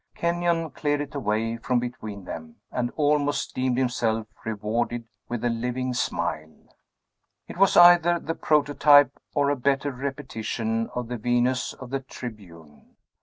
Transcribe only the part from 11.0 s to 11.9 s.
the Venus